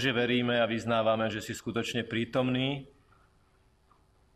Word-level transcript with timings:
Bože, 0.00 0.16
veríme 0.16 0.56
a 0.56 0.64
vyznávame, 0.64 1.28
že 1.28 1.44
si 1.44 1.52
skutočne 1.52 2.08
prítomný, 2.08 2.88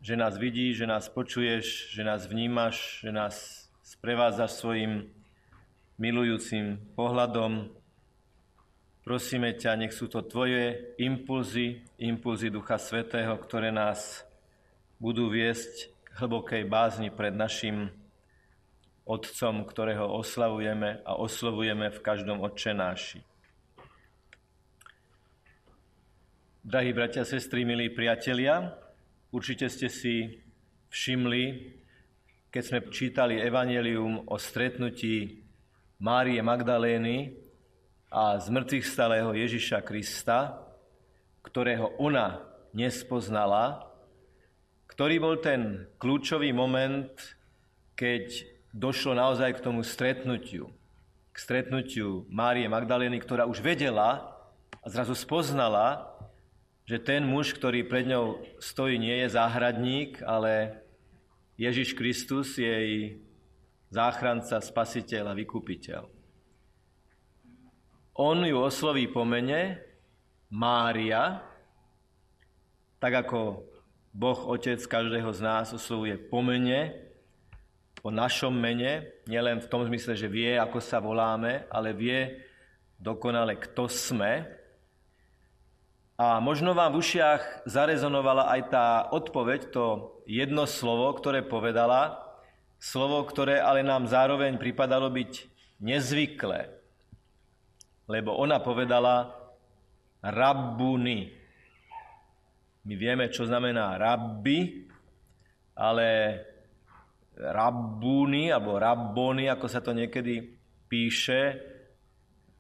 že 0.05 0.13
nás 0.13 0.37
vidíš, 0.37 0.85
že 0.85 0.85
nás 0.85 1.09
počuješ, 1.09 1.89
že 1.89 2.05
nás 2.05 2.29
vnímaš, 2.29 3.01
že 3.01 3.09
nás 3.09 3.65
sprevádzaš 3.81 4.61
svojim 4.61 5.09
milujúcim 5.97 6.77
pohľadom. 6.93 7.73
Prosíme 9.09 9.57
ťa, 9.57 9.81
nech 9.81 9.97
sú 9.97 10.05
to 10.13 10.21
Tvoje 10.21 10.93
impulzy, 11.01 11.81
impulzy 11.97 12.53
Ducha 12.53 12.77
Svetého, 12.77 13.33
ktoré 13.41 13.73
nás 13.73 14.21
budú 15.01 15.33
viesť 15.33 15.89
k 16.05 16.09
hlbokej 16.21 16.69
bázni 16.69 17.09
pred 17.09 17.33
našim 17.33 17.89
Otcom, 19.09 19.65
ktorého 19.65 20.13
oslavujeme 20.13 21.01
a 21.09 21.17
oslovujeme 21.17 21.89
v 21.89 22.05
každom 22.05 22.45
odčenáši. 22.45 23.25
Drahí 26.65 26.97
bratia, 26.97 27.29
sestry, 27.29 27.61
milí 27.61 27.93
priatelia, 27.93 28.73
určite 29.29 29.69
ste 29.69 29.93
si 29.93 30.41
všimli, 30.89 31.77
keď 32.49 32.63
sme 32.65 32.79
čítali 32.89 33.37
Evangelium 33.37 34.25
o 34.25 34.41
stretnutí 34.41 35.45
Márie 36.01 36.41
Magdalény 36.41 37.37
a 38.09 38.41
zmrtvých 38.41 38.81
stalého 38.81 39.37
Ježiša 39.37 39.85
Krista, 39.85 40.65
ktorého 41.45 42.01
ona 42.01 42.41
nespoznala, 42.73 43.85
ktorý 44.89 45.21
bol 45.21 45.37
ten 45.45 45.85
kľúčový 46.01 46.49
moment, 46.57 47.13
keď 47.93 48.41
došlo 48.73 49.13
naozaj 49.13 49.61
k 49.61 49.65
tomu 49.69 49.85
stretnutiu. 49.85 50.73
K 51.29 51.37
stretnutiu 51.37 52.25
Márie 52.33 52.73
Magdalény, 52.73 53.21
ktorá 53.21 53.45
už 53.45 53.61
vedela 53.61 54.33
a 54.81 54.87
zrazu 54.89 55.13
spoznala, 55.13 56.14
že 56.85 57.01
ten 57.01 57.25
muž, 57.25 57.57
ktorý 57.57 57.89
pred 57.89 58.05
ňou 58.05 58.45
stojí, 58.61 59.01
nie 59.01 59.25
je 59.25 59.33
záhradník, 59.33 60.21
ale 60.21 60.85
Ježiš 61.57 61.97
Kristus, 61.97 62.61
jej 62.61 63.21
záchranca, 63.89 64.61
spasiteľ 64.61 65.33
a 65.33 65.39
vykupiteľ. 65.39 66.03
On 68.15 68.39
ju 68.47 68.59
osloví 68.61 69.11
po 69.11 69.27
mene 69.27 69.81
Mária, 70.53 71.43
tak 73.03 73.27
ako 73.27 73.65
Boh 74.15 74.41
Otec 74.47 74.79
každého 74.79 75.35
z 75.35 75.41
nás 75.43 75.75
oslovuje 75.75 76.15
po 76.15 76.39
mene, 76.39 76.95
o 78.05 78.13
našom 78.13 78.53
mene, 78.53 79.11
nielen 79.25 79.65
v 79.65 79.71
tom 79.73 79.83
zmysle, 79.89 80.13
že 80.15 80.29
vie, 80.29 80.61
ako 80.61 80.79
sa 80.79 81.01
voláme, 81.01 81.65
ale 81.73 81.97
vie 81.97 82.45
dokonale, 83.01 83.57
kto 83.57 83.89
sme. 83.89 84.45
A 86.15 86.39
možno 86.39 86.79
vám 86.79 86.95
v 86.95 87.03
ušiach 87.03 87.67
zarezonovala 87.67 88.47
aj 88.55 88.61
tá 88.71 88.87
odpoveď, 89.11 89.75
to 89.75 90.15
jedno 90.31 90.63
slovo, 90.63 91.11
ktoré 91.11 91.43
povedala, 91.43 92.23
slovo, 92.79 93.27
ktoré 93.27 93.59
ale 93.59 93.83
nám 93.83 94.07
zároveň 94.07 94.55
pripadalo 94.55 95.11
byť 95.11 95.33
nezvyklé. 95.83 96.71
Lebo 98.07 98.31
ona 98.39 98.63
povedala 98.63 99.35
rabbuni. 100.23 101.35
My 102.87 102.95
vieme, 102.95 103.27
čo 103.33 103.49
znamená 103.49 103.99
rabbi, 103.99 104.87
ale 105.75 106.39
rabbúny 107.35 108.55
alebo 108.55 108.79
rabbony, 108.79 109.51
ako 109.51 109.67
sa 109.67 109.83
to 109.83 109.91
niekedy 109.91 110.55
píše, 110.87 111.74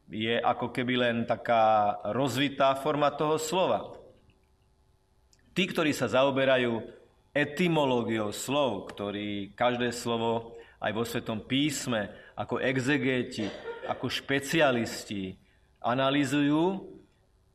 je 0.09 0.37
ako 0.37 0.69
keby 0.69 0.95
len 1.01 1.17
taká 1.25 1.97
rozvitá 2.13 2.77
forma 2.77 3.13
toho 3.15 3.41
slova. 3.41 3.97
Tí, 5.55 5.71
ktorí 5.71 5.95
sa 5.95 6.11
zaoberajú 6.11 6.83
etymológiou 7.35 8.31
slov, 8.35 8.95
ktorí 8.95 9.55
každé 9.55 9.91
slovo 9.95 10.55
aj 10.83 10.93
vo 10.93 11.05
Svetom 11.07 11.41
písme 11.47 12.11
ako 12.35 12.59
exegéti, 12.59 13.47
ako 13.87 14.11
špecialisti 14.11 15.35
analýzujú, 15.83 16.85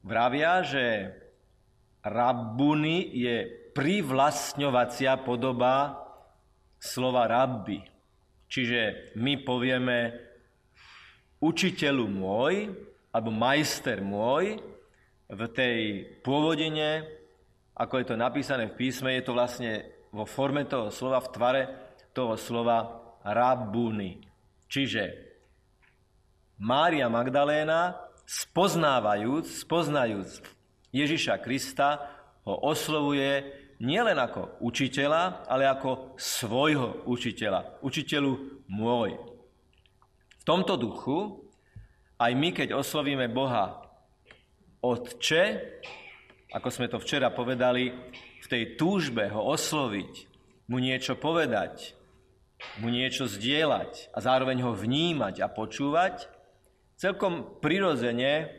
vravia, 0.04 0.64
že 0.64 1.16
rabbuni 2.04 3.12
je 3.14 3.36
privlastňovacia 3.76 5.20
podoba 5.24 6.00
slova 6.80 7.28
rabbi. 7.28 7.84
Čiže 8.50 9.14
my 9.20 9.44
povieme 9.46 10.28
učiteľu 11.39 12.05
môj, 12.07 12.72
alebo 13.09 13.31
majster 13.31 14.03
môj, 14.03 14.59
v 15.29 15.41
tej 15.53 15.77
pôvodine, 16.25 17.05
ako 17.77 18.01
je 18.01 18.05
to 18.09 18.16
napísané 18.17 18.67
v 18.67 18.77
písme, 18.77 19.13
je 19.13 19.23
to 19.23 19.38
vlastne 19.38 19.85
vo 20.09 20.25
forme 20.25 20.66
toho 20.66 20.89
slova, 20.89 21.22
v 21.22 21.31
tvare 21.31 21.63
toho 22.11 22.33
slova 22.35 22.97
rabuni. 23.22 24.25
Čiže 24.66 25.03
Mária 26.59 27.07
Magdaléna, 27.07 27.95
spoznávajúc, 28.25 29.63
spoznajúc 29.63 30.44
Ježiša 30.91 31.39
Krista, 31.45 32.09
ho 32.44 32.57
oslovuje 32.66 33.45
nielen 33.79 34.17
ako 34.17 34.59
učiteľa, 34.66 35.45
ale 35.45 35.69
ako 35.69 36.17
svojho 36.17 37.06
učiteľa. 37.06 37.79
Učiteľu 37.85 38.66
môj. 38.66 39.28
Tomto 40.50 40.82
duchu 40.82 41.46
aj 42.18 42.34
my, 42.34 42.50
keď 42.50 42.74
oslovíme 42.74 43.30
Boha 43.30 43.86
Otče, 44.82 45.46
ako 46.50 46.70
sme 46.74 46.90
to 46.90 46.98
včera 46.98 47.30
povedali, 47.30 47.94
v 48.42 48.48
tej 48.50 48.74
túžbe 48.74 49.30
ho 49.30 49.46
osloviť, 49.46 50.14
mu 50.74 50.82
niečo 50.82 51.22
povedať, 51.22 51.94
mu 52.82 52.90
niečo 52.90 53.30
zdieľať 53.30 54.10
a 54.10 54.18
zároveň 54.26 54.66
ho 54.66 54.74
vnímať 54.74 55.46
a 55.46 55.54
počúvať, 55.54 56.26
celkom 56.98 57.62
prirodzene 57.62 58.50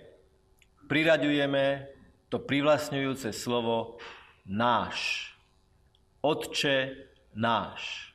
priraďujeme 0.86 1.90
to 2.30 2.38
privlastňujúce 2.38 3.34
slovo 3.34 3.98
náš. 4.46 5.26
Otče 6.22 7.10
náš. 7.34 8.09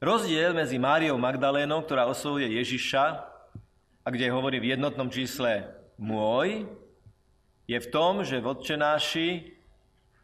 Rozdiel 0.00 0.56
medzi 0.56 0.80
Máriou 0.80 1.20
Magdalénou, 1.20 1.84
ktorá 1.84 2.08
oslovuje 2.08 2.48
Ježiša 2.56 3.20
a 4.00 4.08
kde 4.08 4.32
hovorí 4.32 4.56
v 4.56 4.72
jednotnom 4.72 5.12
čísle 5.12 5.68
môj, 6.00 6.64
je 7.68 7.76
v 7.76 7.90
tom, 7.92 8.24
že 8.24 8.40
v 8.40 8.48
Otčenáši 8.48 9.28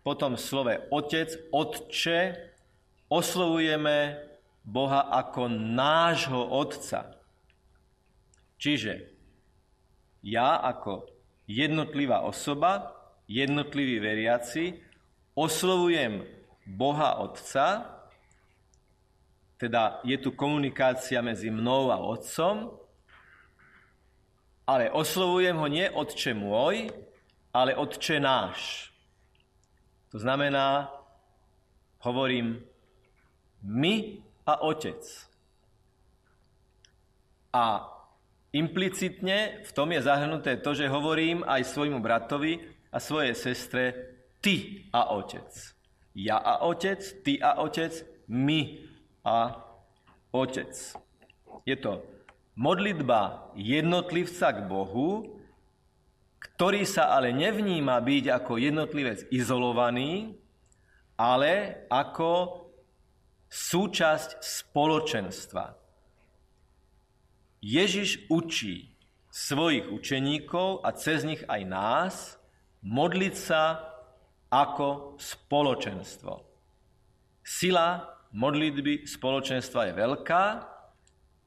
po 0.00 0.16
tom 0.16 0.40
slove 0.40 0.80
Otec, 0.88 1.28
Otče, 1.52 2.40
oslovujeme 3.12 4.16
Boha 4.64 5.12
ako 5.12 5.52
nášho 5.52 6.40
Otca. 6.40 7.12
Čiže 8.56 9.12
ja 10.24 10.56
ako 10.56 11.04
jednotlivá 11.44 12.24
osoba, 12.24 12.96
jednotliví 13.28 14.00
veriaci, 14.00 14.80
oslovujem 15.36 16.24
Boha 16.64 17.20
Otca, 17.20 17.95
teda 19.56 20.00
je 20.04 20.16
tu 20.20 20.32
komunikácia 20.36 21.24
medzi 21.24 21.48
mnou 21.48 21.88
a 21.92 21.96
Otcom, 22.00 22.76
ale 24.66 24.90
oslovujem 24.90 25.56
ho 25.56 25.68
nie 25.70 25.86
Otče 25.88 26.36
môj, 26.36 26.92
ale 27.54 27.72
Otče 27.72 28.20
náš. 28.20 28.90
To 30.12 30.20
znamená, 30.20 30.92
hovorím 32.04 32.60
my 33.64 34.22
a 34.46 34.60
Otec. 34.62 35.02
A 37.56 37.88
implicitne 38.52 39.64
v 39.64 39.70
tom 39.72 39.88
je 39.92 40.00
zahrnuté 40.00 40.60
to, 40.60 40.76
že 40.76 40.92
hovorím 40.92 41.44
aj 41.44 41.72
svojmu 41.72 42.00
bratovi 42.00 42.60
a 42.92 43.00
svojej 43.00 43.36
sestre 43.36 43.84
ty 44.40 44.88
a 44.92 45.12
otec. 45.12 45.52
Ja 46.16 46.40
a 46.40 46.64
otec, 46.64 47.00
ty 47.20 47.36
a 47.40 47.60
otec, 47.60 47.92
my 48.32 48.85
a 49.26 49.58
otec. 50.30 50.70
Je 51.66 51.74
to 51.74 52.06
modlitba 52.54 53.50
jednotlivca 53.58 54.54
k 54.54 54.58
Bohu, 54.70 55.34
ktorý 56.38 56.86
sa 56.86 57.10
ale 57.10 57.34
nevníma 57.34 57.98
byť 57.98 58.24
ako 58.30 58.62
jednotlivec 58.62 59.26
izolovaný, 59.34 60.38
ale 61.18 61.82
ako 61.90 62.62
súčasť 63.50 64.38
spoločenstva. 64.38 65.74
Ježiš 67.58 68.30
učí 68.30 68.94
svojich 69.34 69.90
učeníkov 69.90 70.86
a 70.86 70.94
cez 70.94 71.26
nich 71.26 71.42
aj 71.50 71.62
nás 71.66 72.14
modliť 72.86 73.34
sa 73.34 73.90
ako 74.48 75.18
spoločenstvo. 75.18 76.46
Sila 77.42 78.15
modlitby 78.36 79.08
spoločenstva 79.08 79.88
je 79.90 79.92
veľká. 79.96 80.44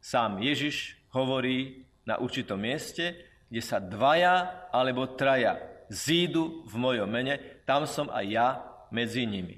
Sám 0.01 0.41
Ježiš 0.41 0.97
hovorí 1.13 1.85
na 2.09 2.17
určitom 2.17 2.57
mieste, 2.57 3.13
kde 3.45 3.61
sa 3.61 3.77
dvaja 3.77 4.69
alebo 4.73 5.13
traja 5.13 5.57
zídu 5.89 6.65
v 6.65 6.75
mojom 6.77 7.09
mene, 7.09 7.61
tam 7.65 7.85
som 7.85 8.09
aj 8.09 8.25
ja 8.25 8.47
medzi 8.89 9.25
nimi. 9.29 9.57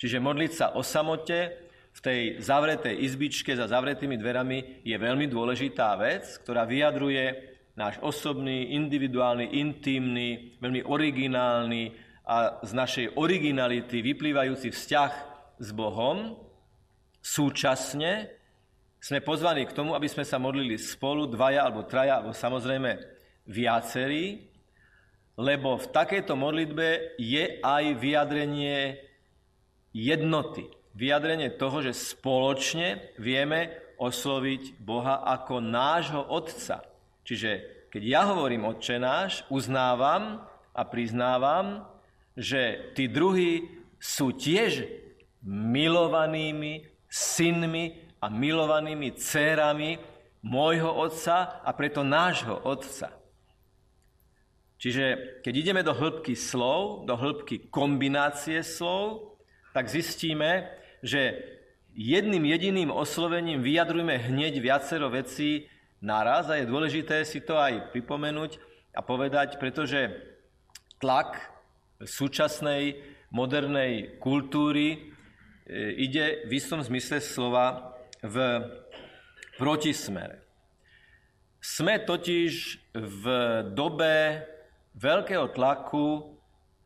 Čiže 0.00 0.20
modliť 0.20 0.52
sa 0.52 0.66
o 0.76 0.84
samote 0.84 1.64
v 1.94 2.00
tej 2.02 2.20
zavretej 2.42 3.00
izbičke 3.06 3.54
za 3.54 3.70
zavretými 3.70 4.18
dverami 4.18 4.82
je 4.82 4.96
veľmi 4.98 5.30
dôležitá 5.30 5.94
vec, 5.94 6.26
ktorá 6.42 6.66
vyjadruje 6.66 7.54
náš 7.78 8.02
osobný, 8.02 8.74
individuálny, 8.74 9.54
intimný, 9.62 10.58
veľmi 10.58 10.82
originálny 10.84 11.82
a 12.26 12.58
z 12.66 12.72
našej 12.72 13.06
originality 13.14 14.02
vyplývajúci 14.02 14.74
vzťah 14.74 15.12
s 15.60 15.68
Bohom. 15.70 16.43
Súčasne 17.24 18.28
sme 19.00 19.24
pozvaní 19.24 19.64
k 19.64 19.72
tomu, 19.72 19.96
aby 19.96 20.04
sme 20.12 20.28
sa 20.28 20.36
modlili 20.36 20.76
spolu, 20.76 21.24
dvaja 21.24 21.64
alebo 21.64 21.88
traja, 21.88 22.20
alebo 22.20 22.36
samozrejme 22.36 23.00
viacerí, 23.48 24.44
lebo 25.40 25.80
v 25.80 25.86
takejto 25.88 26.36
modlitbe 26.36 27.16
je 27.16 27.64
aj 27.64 27.84
vyjadrenie 27.96 29.00
jednoty. 29.96 30.68
Vyjadrenie 30.94 31.56
toho, 31.56 31.80
že 31.80 31.96
spoločne 31.96 33.16
vieme 33.16 33.72
osloviť 33.98 34.78
Boha 34.78 35.24
ako 35.24 35.64
nášho 35.64 36.22
Otca. 36.28 36.86
Čiže 37.24 37.50
keď 37.88 38.02
ja 38.04 38.22
hovorím 38.30 38.68
Otče 38.68 39.00
náš, 39.00 39.48
uznávam 39.48 40.44
a 40.76 40.82
priznávam, 40.86 41.88
že 42.36 42.92
tí 42.94 43.08
druhí 43.08 43.68
sú 43.96 44.34
tiež 44.34 44.86
milovanými 45.46 46.93
synmi 47.14 47.94
a 48.18 48.26
milovanými 48.26 49.14
dcérami 49.14 50.02
môjho 50.42 50.90
Otca 50.90 51.62
a 51.62 51.70
preto 51.70 52.02
nášho 52.02 52.58
Otca. 52.66 53.14
Čiže 54.82 55.38
keď 55.46 55.54
ideme 55.54 55.82
do 55.86 55.94
hĺbky 55.94 56.34
slov, 56.34 57.06
do 57.06 57.14
hĺbky 57.14 57.70
kombinácie 57.70 58.66
slov, 58.66 59.38
tak 59.70 59.86
zistíme, 59.86 60.66
že 61.06 61.38
jedným 61.94 62.42
jediným 62.50 62.90
oslovením 62.90 63.62
vyjadrujeme 63.62 64.18
hneď 64.18 64.58
viacero 64.58 65.06
vecí 65.06 65.70
naraz 66.02 66.50
a 66.50 66.58
je 66.58 66.66
dôležité 66.66 67.22
si 67.22 67.38
to 67.46 67.54
aj 67.54 67.94
pripomenúť 67.94 68.58
a 68.90 69.00
povedať, 69.06 69.62
pretože 69.62 70.10
tlak 70.98 71.38
súčasnej 72.02 72.98
modernej 73.30 74.18
kultúry 74.18 75.13
ide 75.72 76.44
v 76.44 76.52
istom 76.56 76.84
zmysle 76.84 77.20
slova 77.24 77.96
v 78.20 78.36
protismere. 79.56 80.44
Sme 81.64 82.04
totiž 82.04 82.52
v 82.92 83.24
dobe 83.72 84.44
veľkého 85.00 85.48
tlaku 85.56 86.36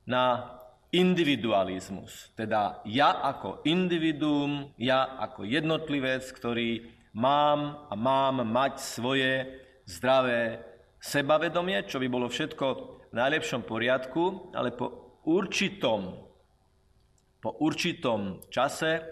na 0.07 0.55
individualizmus. 0.95 2.33
Teda 2.39 2.81
ja 2.87 3.19
ako 3.21 3.67
individuum, 3.67 4.73
ja 4.79 5.19
ako 5.19 5.45
jednotlivec, 5.45 6.25
ktorý 6.33 6.87
mám 7.13 7.91
a 7.91 7.95
mám 7.99 8.47
mať 8.47 8.81
svoje 8.81 9.33
zdravé 9.85 10.63
sebavedomie, 11.03 11.85
čo 11.85 11.99
by 11.99 12.09
bolo 12.09 12.31
všetko 12.31 12.67
v 13.11 13.15
najlepšom 13.17 13.63
poriadku, 13.67 14.55
ale 14.55 14.73
po 14.73 15.19
určitom, 15.27 16.28
po 17.39 17.55
určitom 17.59 18.43
čase, 18.51 19.03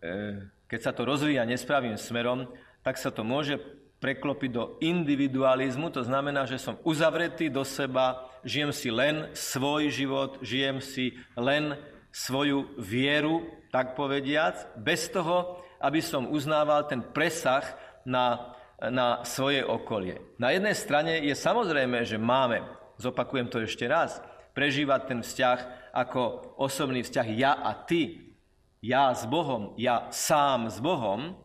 e, 0.00 0.40
keď 0.64 0.80
sa 0.80 0.92
to 0.96 1.04
rozvíja 1.04 1.44
nesprávnym 1.44 2.00
smerom, 2.00 2.48
tak 2.80 2.96
sa 2.96 3.12
to 3.12 3.20
môže 3.20 3.60
preklopiť 4.00 4.50
do 4.50 4.80
individualizmu, 4.80 5.92
to 5.92 6.00
znamená, 6.00 6.48
že 6.48 6.56
som 6.56 6.80
uzavretý 6.88 7.52
do 7.52 7.60
seba, 7.68 8.32
žijem 8.40 8.72
si 8.72 8.88
len 8.88 9.28
svoj 9.36 9.92
život, 9.92 10.40
žijem 10.40 10.80
si 10.80 11.20
len 11.36 11.76
svoju 12.08 12.80
vieru, 12.80 13.44
tak 13.68 13.92
povediac, 13.94 14.56
bez 14.80 15.12
toho, 15.12 15.60
aby 15.78 16.00
som 16.00 16.32
uznával 16.32 16.88
ten 16.88 17.04
presah 17.04 17.62
na, 18.08 18.56
na 18.80 19.20
svoje 19.22 19.60
okolie. 19.60 20.18
Na 20.40 20.50
jednej 20.50 20.74
strane 20.74 21.20
je 21.20 21.36
samozrejme, 21.36 22.02
že 22.08 22.16
máme, 22.16 22.64
zopakujem 22.96 23.52
to 23.52 23.62
ešte 23.62 23.84
raz, 23.84 24.18
prežívať 24.56 25.00
ten 25.06 25.20
vzťah 25.20 25.58
ako 25.92 26.54
osobný 26.58 27.02
vzťah 27.02 27.28
ja 27.36 27.52
a 27.60 27.74
ty, 27.74 28.32
ja 28.80 29.12
s 29.12 29.28
Bohom, 29.28 29.76
ja 29.76 30.08
sám 30.08 30.72
s 30.72 30.80
Bohom, 30.80 31.36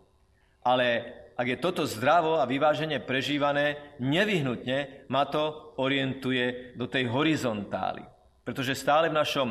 ale 0.64 0.88
ak 1.36 1.48
je 1.52 1.58
toto 1.60 1.84
zdravo 1.84 2.40
a 2.40 2.48
vyváženie 2.48 3.04
prežívané, 3.04 4.00
nevyhnutne 4.00 5.08
ma 5.12 5.28
to 5.28 5.76
orientuje 5.76 6.78
do 6.80 6.88
tej 6.88 7.12
horizontály. 7.12 8.08
Pretože 8.48 8.80
stále 8.80 9.12
v 9.12 9.20
našom 9.20 9.50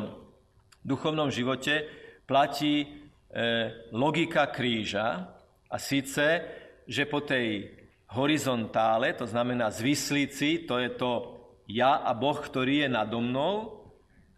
duchovnom 0.81 1.29
živote 1.29 1.85
platí 2.25 2.81
e, 2.81 2.87
logika 3.93 4.49
kríža 4.49 5.29
a 5.69 5.77
síce, 5.77 6.41
že 6.89 7.05
po 7.05 7.21
tej 7.21 7.69
horizontále, 8.17 9.13
to 9.13 9.29
znamená 9.29 9.69
zvislíci, 9.69 10.65
to 10.65 10.81
je 10.81 10.89
to 10.97 11.11
ja 11.69 12.01
a 12.01 12.13
Boh, 12.13 12.37
ktorý 12.37 12.85
je 12.85 12.89
nado 12.89 13.21
mnou, 13.21 13.74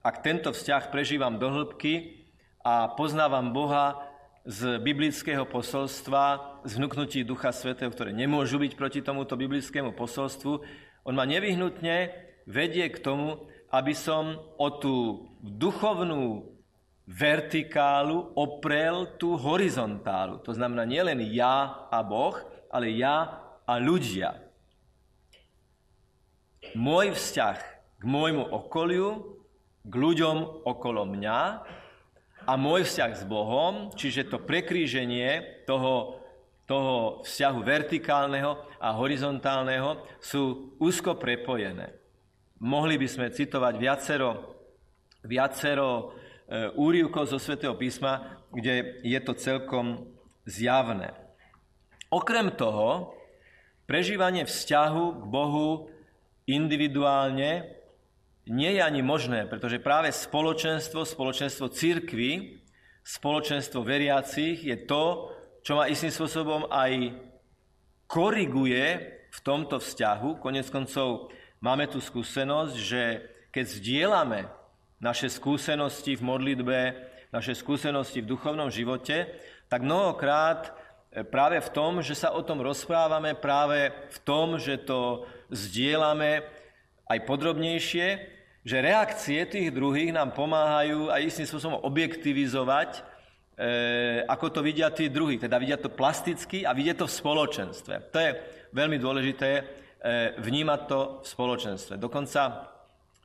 ak 0.07 0.23
tento 0.23 0.55
vzťah 0.55 0.87
prežívam 0.87 1.35
do 1.35 1.51
hĺbky 1.51 2.23
a 2.63 2.87
poznávam 2.95 3.51
Boha 3.51 4.07
z 4.47 4.79
biblického 4.79 5.43
posolstva, 5.43 6.63
z 6.63 6.79
vnúknutí 6.79 7.27
Ducha 7.27 7.51
Svetého, 7.51 7.91
ktoré 7.91 8.15
nemôžu 8.15 8.55
byť 8.55 8.79
proti 8.79 9.03
tomuto 9.03 9.35
biblickému 9.35 9.91
posolstvu, 9.91 10.63
on 11.03 11.11
ma 11.11 11.27
nevyhnutne 11.27 12.15
vedie 12.47 12.87
k 12.87 13.03
tomu, 13.03 13.51
aby 13.67 13.91
som 13.91 14.39
o 14.55 14.67
tú 14.79 15.27
duchovnú 15.43 16.55
vertikálu 17.03 18.31
oprel 18.31 19.19
tú 19.19 19.35
horizontálu. 19.35 20.39
To 20.47 20.55
znamená 20.55 20.87
nielen 20.87 21.19
ja 21.35 21.83
a 21.91 21.99
Boh, 21.99 22.39
ale 22.71 22.95
ja 22.95 23.43
a 23.67 23.75
ľudia. 23.75 24.39
Môj 26.79 27.11
vzťah 27.11 27.57
k 27.99 28.03
môjmu 28.07 28.47
okoliu, 28.55 29.36
k 29.87 29.93
ľuďom 29.95 30.67
okolo 30.67 31.07
mňa 31.07 31.39
a 32.47 32.53
môj 32.55 32.87
vzťah 32.87 33.11
s 33.15 33.23
Bohom, 33.23 33.91
čiže 33.95 34.27
to 34.27 34.43
prekríženie 34.43 35.63
toho, 35.67 36.19
toho 36.67 37.23
vzťahu 37.23 37.59
vertikálneho 37.63 38.51
a 38.79 38.87
horizontálneho 38.95 40.03
sú 40.19 40.75
úzko 40.79 41.15
prepojené. 41.15 41.95
Mohli 42.59 42.99
by 42.99 43.07
sme 43.07 43.35
citovať 43.35 43.73
viacero, 43.77 44.29
viacero 45.23 45.89
e, 45.91 46.03
úrivkov 46.75 47.29
zo 47.29 47.37
svätého 47.37 47.75
písma, 47.75 48.43
kde 48.49 49.03
je 49.03 49.19
to 49.21 49.35
celkom 49.37 50.07
zjavné. 50.47 51.13
Okrem 52.07 52.55
toho, 52.55 53.13
prežívanie 53.85 54.47
vzťahu 54.47 55.05
k 55.21 55.23
Bohu 55.27 55.91
individuálne 56.47 57.77
nie 58.47 58.79
je 58.79 58.81
ani 58.81 59.03
možné, 59.03 59.43
pretože 59.45 59.83
práve 59.83 60.11
spoločenstvo, 60.11 61.03
spoločenstvo 61.03 61.67
církvy, 61.67 62.63
spoločenstvo 63.03 63.83
veriacich 63.83 64.63
je 64.63 64.75
to, 64.87 65.31
čo 65.63 65.75
ma 65.75 65.91
istým 65.91 66.11
spôsobom 66.11 66.71
aj 66.71 67.11
koriguje 68.07 68.85
v 69.27 69.39
tomto 69.43 69.83
vzťahu. 69.83 70.39
Konec 70.39 70.71
koncov 70.71 71.31
máme 71.59 71.91
tu 71.91 71.99
skúsenosť, 71.99 72.73
že 72.75 73.03
keď 73.51 73.65
zdieľame 73.67 74.39
naše 75.03 75.27
skúsenosti 75.27 76.15
v 76.15 76.25
modlitbe, 76.25 76.79
naše 77.35 77.51
skúsenosti 77.51 78.23
v 78.23 78.31
duchovnom 78.31 78.71
živote, 78.71 79.27
tak 79.67 79.83
mnohokrát 79.83 80.71
e, 81.11 81.27
práve 81.27 81.59
v 81.59 81.69
tom, 81.75 81.99
že 81.99 82.15
sa 82.15 82.31
o 82.31 82.41
tom 82.41 82.63
rozprávame, 82.63 83.35
práve 83.35 83.91
v 83.91 84.17
tom, 84.23 84.55
že 84.55 84.79
to 84.79 85.27
zdieľame 85.51 86.47
aj 87.11 87.17
podrobnejšie, 87.27 88.36
že 88.67 88.83
reakcie 88.83 89.47
tých 89.47 89.71
druhých 89.71 90.11
nám 90.11 90.35
pomáhajú 90.35 91.07
aj 91.07 91.23
istým 91.23 91.47
spôsobom 91.47 91.79
objektivizovať, 91.87 92.99
e, 92.99 93.01
ako 94.27 94.45
to 94.51 94.59
vidia 94.59 94.91
tí 94.91 95.07
druhí. 95.07 95.39
Teda 95.39 95.55
vidia 95.55 95.79
to 95.79 95.87
plasticky 95.87 96.67
a 96.67 96.75
vidia 96.75 96.91
to 96.91 97.07
v 97.07 97.15
spoločenstve. 97.15 98.11
To 98.11 98.17
je 98.19 98.31
veľmi 98.75 98.99
dôležité 98.99 99.49
e, 99.55 99.63
vnímať 100.43 100.79
to 100.83 100.99
v 101.23 101.25
spoločenstve. 101.31 101.95
Dokonca 101.95 102.67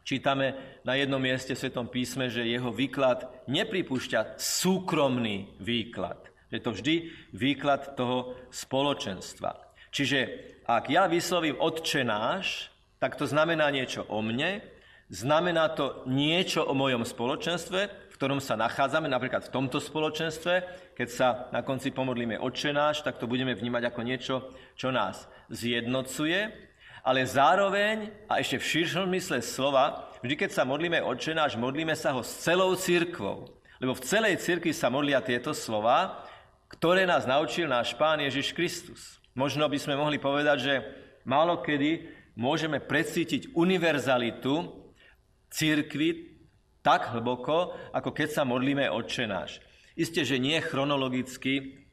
čítame 0.07 0.79
na 0.87 0.95
jednom 0.95 1.19
mieste 1.19 1.59
v 1.59 1.63
Svetom 1.67 1.91
písme, 1.91 2.31
že 2.31 2.47
jeho 2.47 2.71
výklad 2.71 3.27
nepripúšťa 3.51 4.39
súkromný 4.39 5.59
výklad. 5.59 6.23
Je 6.55 6.63
to 6.63 6.71
vždy 6.71 7.11
výklad 7.35 7.99
toho 7.99 8.39
spoločenstva. 8.55 9.59
Čiže 9.91 10.19
ak 10.71 10.87
ja 10.87 11.11
vyslovím 11.11 11.59
Otče 11.59 12.07
náš, 12.07 12.71
tak 13.03 13.19
to 13.19 13.27
znamená 13.27 13.67
niečo 13.75 14.07
o 14.07 14.23
mne, 14.23 14.72
Znamená 15.13 15.69
to 15.77 16.09
niečo 16.09 16.65
o 16.65 16.73
mojom 16.73 17.05
spoločenstve, 17.05 17.81
v 18.09 18.15
ktorom 18.17 18.41
sa 18.41 18.57
nachádzame, 18.57 19.13
napríklad 19.13 19.45
v 19.45 19.53
tomto 19.53 19.77
spoločenstve. 19.77 20.65
Keď 20.97 21.09
sa 21.13 21.53
na 21.53 21.61
konci 21.61 21.93
pomodlíme 21.93 22.41
Otče 22.41 22.73
náš, 22.73 23.05
tak 23.05 23.21
to 23.21 23.29
budeme 23.29 23.53
vnímať 23.53 23.93
ako 23.93 24.01
niečo, 24.09 24.35
čo 24.73 24.89
nás 24.89 25.29
zjednocuje. 25.53 26.49
Ale 27.05 27.29
zároveň, 27.29 28.09
a 28.25 28.41
ešte 28.41 28.57
v 28.57 28.69
širšom 28.73 29.05
mysle 29.13 29.45
slova, 29.45 30.09
vždy 30.25 30.49
keď 30.49 30.51
sa 30.57 30.65
modlíme 30.65 31.05
odčenáš, 31.05 31.61
modlíme 31.61 31.93
sa 31.93 32.17
ho 32.17 32.25
s 32.25 32.33
celou 32.41 32.73
církvou. 32.73 33.53
Lebo 33.85 33.93
v 33.93 34.05
celej 34.09 34.41
církvi 34.41 34.73
sa 34.73 34.89
modlia 34.89 35.21
tieto 35.21 35.53
slova, 35.53 36.25
ktoré 36.73 37.05
nás 37.05 37.29
naučil 37.29 37.69
náš 37.69 37.93
Pán 38.01 38.17
Ježiš 38.17 38.57
Kristus. 38.57 39.21
Možno 39.37 39.69
by 39.69 39.77
sme 39.77 39.93
mohli 39.93 40.17
povedať, 40.17 40.57
že 40.57 40.75
málo 41.29 41.61
kedy 41.61 42.09
môžeme 42.33 42.81
precítiť 42.81 43.53
univerzalitu 43.53 44.82
církvy 45.53 46.33
tak 46.83 47.15
hlboko, 47.15 47.77
ako 47.95 48.11
keď 48.11 48.29
sa 48.33 48.43
modlíme 48.43 48.91
odčenáš. 48.91 49.63
Isté, 49.95 50.25
že 50.27 50.43
nie 50.43 50.59
chronologicky, 50.59 51.85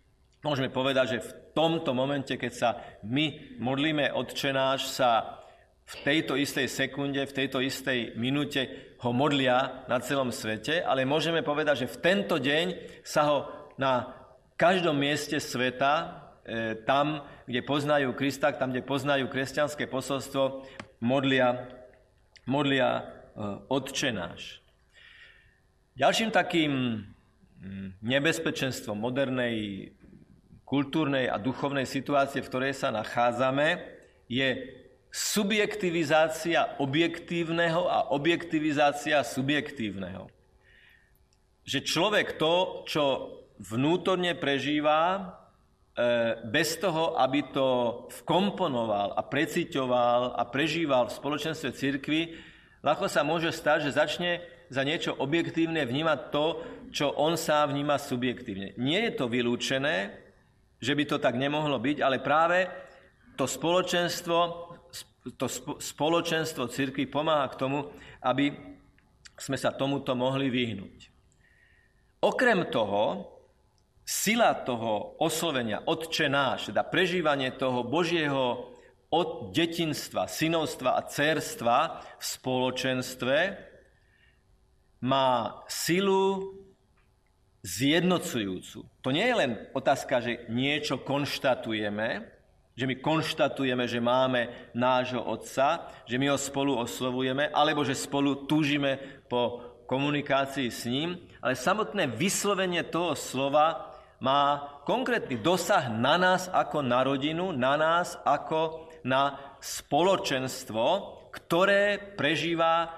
môžeme 0.41 0.71
povedať, 0.71 1.19
že 1.19 1.19
v 1.19 1.31
tomto 1.53 1.91
momente, 1.93 2.33
keď 2.39 2.51
sa 2.55 2.69
my 3.05 3.59
modlíme 3.59 4.15
odčenáš, 4.15 4.89
sa 4.89 5.43
v 5.89 5.95
tejto 6.05 6.37
istej 6.37 6.69
sekunde, 6.69 7.21
v 7.25 7.35
tejto 7.35 7.59
istej 7.59 8.13
minúte 8.15 8.93
ho 9.01 9.09
modlia 9.09 9.85
na 9.89 9.97
celom 9.99 10.29
svete, 10.29 10.85
ale 10.85 11.05
môžeme 11.05 11.41
povedať, 11.41 11.85
že 11.85 11.91
v 11.91 12.01
tento 12.01 12.35
deň 12.37 12.65
sa 13.01 13.25
ho 13.25 13.37
na 13.75 14.13
každom 14.53 14.93
mieste 14.93 15.39
sveta, 15.41 15.93
e, 16.45 16.77
tam, 16.85 17.25
kde 17.49 17.65
poznajú 17.65 18.13
Krista, 18.13 18.53
tam, 18.53 18.69
kde 18.69 18.85
poznajú 18.85 19.31
kresťanské 19.31 19.89
posolstvo, 19.89 20.67
modlia, 21.01 21.65
modlia 22.45 23.18
odčenáš. 23.71 24.59
Ďalším 25.95 26.31
takým 26.31 26.71
mm, 27.59 28.03
nebezpečenstvom 28.03 28.99
modernej 28.99 29.89
kultúrnej 30.67 31.31
a 31.31 31.41
duchovnej 31.41 31.87
situácie, 31.89 32.45
v 32.45 32.49
ktorej 32.51 32.73
sa 32.77 32.93
nachádzame, 32.93 33.81
je 34.29 34.69
subjektivizácia 35.09 36.77
objektívneho 36.77 37.89
a 37.89 38.13
objektivizácia 38.13 39.25
subjektívneho. 39.25 40.29
Že 41.65 41.79
človek 41.81 42.37
to, 42.37 42.85
čo 42.85 43.03
vnútorne 43.57 44.37
prežíva, 44.37 45.01
e, 45.17 45.21
bez 46.45 46.77
toho, 46.77 47.17
aby 47.17 47.49
to 47.49 47.67
vkomponoval 48.21 49.17
a 49.17 49.21
preciťoval 49.25 50.37
a 50.37 50.43
prežíval 50.45 51.09
v 51.09 51.17
spoločenstve 51.17 51.69
cirkvi, 51.73 52.21
ľahko 52.83 53.05
sa 53.11 53.21
môže 53.25 53.51
stať, 53.51 53.89
že 53.89 53.97
začne 53.97 54.31
za 54.69 54.85
niečo 54.85 55.17
objektívne 55.17 55.83
vnímať 55.83 56.19
to, 56.29 56.45
čo 56.93 57.13
on 57.17 57.35
sám 57.35 57.73
vníma 57.73 57.97
subjektívne. 57.97 58.77
Nie 58.77 59.09
je 59.09 59.13
to 59.17 59.25
vylúčené, 59.25 60.13
že 60.79 60.93
by 60.95 61.03
to 61.09 61.17
tak 61.17 61.35
nemohlo 61.35 61.81
byť, 61.81 61.97
ale 61.99 62.23
práve 62.23 62.69
to 63.35 63.49
spoločenstvo, 63.49 64.37
to 65.35 65.47
spoločenstvo 65.79 66.69
cirkvi 66.69 67.09
pomáha 67.09 67.49
k 67.51 67.59
tomu, 67.59 67.89
aby 68.23 68.53
sme 69.39 69.57
sa 69.57 69.71
tomuto 69.71 70.13
mohli 70.13 70.51
vyhnúť. 70.51 71.09
Okrem 72.19 72.67
toho, 72.67 73.31
sila 74.03 74.51
toho 74.57 75.15
oslovenia 75.21 75.85
Otče 75.85 76.27
náš, 76.27 76.73
teda 76.73 76.83
prežívanie 76.83 77.53
toho 77.55 77.85
Božieho 77.85 78.68
od 79.09 79.49
detinstva, 79.53 80.29
synovstva 80.29 80.93
a 80.93 81.05
cerstva 81.05 82.05
v 82.21 82.23
spoločenstve 82.23 83.37
má 85.01 85.65
silu 85.65 86.53
zjednocujúcu. 87.65 88.85
To 89.01 89.09
nie 89.09 89.25
je 89.25 89.35
len 89.35 89.51
otázka, 89.75 90.21
že 90.21 90.45
niečo 90.47 91.01
konštatujeme, 91.01 92.23
že 92.79 92.87
my 92.87 92.95
konštatujeme, 93.03 93.83
že 93.91 93.99
máme 93.99 94.71
nášho 94.71 95.19
Otca, 95.19 95.91
že 96.07 96.15
my 96.15 96.31
ho 96.31 96.39
spolu 96.39 96.79
oslovujeme, 96.79 97.51
alebo 97.51 97.83
že 97.83 97.97
spolu 97.97 98.47
túžime 98.47 98.95
po 99.27 99.59
komunikácii 99.83 100.69
s 100.71 100.87
ním, 100.87 101.19
ale 101.43 101.59
samotné 101.59 102.07
vyslovenie 102.07 102.87
toho 102.87 103.17
slova 103.17 103.91
má 104.23 104.63
konkrétny 104.87 105.39
dosah 105.39 105.91
na 105.91 106.15
nás 106.15 106.47
ako 106.47 106.79
na 106.79 107.03
rodinu, 107.03 107.51
na 107.51 107.75
nás 107.75 108.15
ako 108.23 108.88
na 109.03 109.55
spoločenstvo, 109.59 110.85
ktoré 111.29 111.99
prežíva 112.17 112.93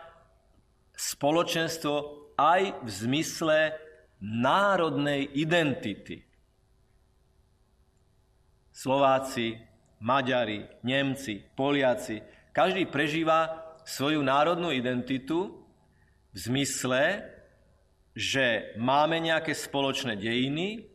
spoločenstvo 0.96 1.96
aj 2.38 2.86
v 2.86 2.90
zmysle 2.90 3.58
národnej 4.22 5.26
identity. 5.34 6.22
Slováci, 8.72 9.58
Maďari, 10.02 10.66
Nemci, 10.82 11.42
Poliaci, 11.54 12.22
každý 12.54 12.90
prežíva 12.90 13.74
svoju 13.86 14.22
národnú 14.26 14.74
identitu 14.74 15.62
v 16.34 16.38
zmysle, 16.38 17.26
že 18.18 18.76
máme 18.78 19.22
nejaké 19.22 19.54
spoločné 19.54 20.18
dejiny, 20.18 20.91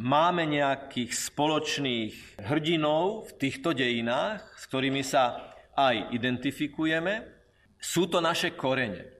máme 0.00 0.48
nejakých 0.48 1.12
spoločných 1.12 2.40
hrdinov 2.40 3.28
v 3.28 3.32
týchto 3.36 3.76
dejinách, 3.76 4.40
s 4.56 4.64
ktorými 4.64 5.04
sa 5.04 5.52
aj 5.76 6.16
identifikujeme. 6.16 7.28
Sú 7.76 8.08
to 8.08 8.24
naše 8.24 8.56
korene. 8.56 9.12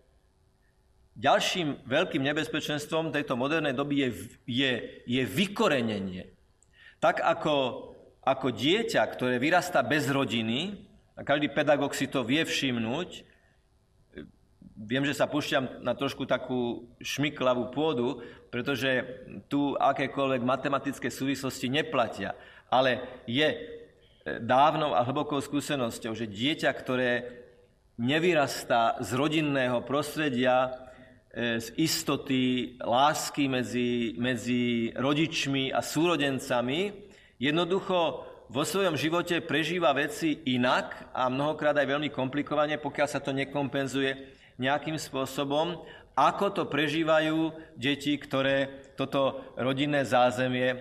Ďalším 1.21 1.85
veľkým 1.85 2.25
nebezpečenstvom 2.25 3.13
tejto 3.13 3.37
modernej 3.37 3.77
doby 3.77 4.09
je, 4.09 4.11
je, 4.49 4.73
je 5.05 5.23
vykorenenie. 5.29 6.33
Tak 6.97 7.21
ako, 7.21 7.57
ako 8.25 8.49
dieťa, 8.49 9.05
ktoré 9.05 9.37
vyrastá 9.37 9.85
bez 9.85 10.09
rodiny, 10.09 10.89
a 11.13 11.21
každý 11.21 11.53
pedagóg 11.53 11.93
si 11.93 12.09
to 12.09 12.25
vie 12.25 12.41
všimnúť, 12.41 13.29
viem, 14.81 15.05
že 15.05 15.13
sa 15.13 15.29
púšťam 15.29 15.85
na 15.85 15.93
trošku 15.93 16.25
takú 16.25 16.89
šmiklavú 17.05 17.69
pôdu, 17.69 18.25
pretože 18.49 19.05
tu 19.53 19.77
akékoľvek 19.77 20.41
matematické 20.41 21.13
súvislosti 21.13 21.69
neplatia. 21.69 22.33
Ale 22.73 23.05
je 23.29 23.45
e, 23.45 23.57
dávnou 24.41 24.97
a 24.97 25.05
hlbokou 25.05 25.45
skúsenosťou, 25.45 26.17
že 26.17 26.25
dieťa, 26.25 26.71
ktoré 26.73 27.29
nevyrastá 28.01 28.97
z 29.05 29.13
rodinného 29.13 29.85
prostredia, 29.85 30.73
E, 31.31 31.63
z 31.63 31.71
istoty, 31.79 32.75
lásky 32.83 33.47
medzi, 33.47 34.19
medzi 34.19 34.91
rodičmi 34.99 35.71
a 35.71 35.79
súrodencami, 35.79 36.91
jednoducho 37.39 38.27
vo 38.51 38.63
svojom 38.67 38.99
živote 38.99 39.39
prežíva 39.39 39.95
veci 39.95 40.43
inak 40.51 41.15
a 41.15 41.31
mnohokrát 41.31 41.79
aj 41.79 41.87
veľmi 41.87 42.11
komplikovane, 42.11 42.83
pokiaľ 42.83 43.07
sa 43.07 43.23
to 43.23 43.31
nekompenzuje 43.31 44.40
nejakým 44.61 45.01
spôsobom, 45.01 45.81
ako 46.13 46.53
to 46.53 46.63
prežívajú 46.69 47.57
deti, 47.81 48.21
ktoré 48.21 48.93
toto 48.93 49.41
rodinné 49.57 50.05
zázemie, 50.05 50.77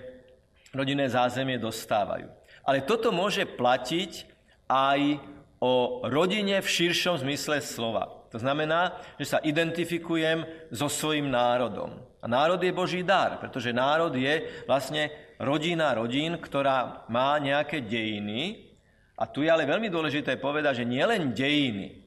rodinné 0.75 1.07
zázemie 1.07 1.55
dostávajú. 1.55 2.27
Ale 2.67 2.83
toto 2.83 3.15
môže 3.15 3.47
platiť 3.47 4.27
aj 4.67 5.23
o 5.63 6.03
rodine 6.05 6.59
v 6.59 6.67
širšom 6.67 7.23
zmysle 7.23 7.63
slova. 7.63 8.19
To 8.29 8.37
znamená, 8.37 8.99
že 9.17 9.25
sa 9.35 9.39
identifikujem 9.41 10.69
so 10.69 10.85
svojím 10.85 11.33
národom. 11.33 11.97
A 12.19 12.27
národ 12.27 12.59
je 12.59 12.75
Boží 12.75 13.01
dar, 13.01 13.39
pretože 13.39 13.73
národ 13.73 14.11
je 14.13 14.63
vlastne 14.67 15.09
rodina 15.39 15.95
rodín, 15.95 16.35
ktorá 16.37 17.07
má 17.07 17.39
nejaké 17.39 17.79
dejiny. 17.79 18.69
A 19.15 19.25
tu 19.25 19.41
je 19.41 19.49
ale 19.49 19.67
veľmi 19.67 19.87
dôležité 19.87 20.35
povedať, 20.35 20.83
že 20.83 20.91
nielen 20.91 21.31
dejiny, 21.31 21.98